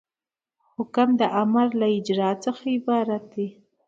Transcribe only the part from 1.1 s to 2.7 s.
د امر له اجرا څخه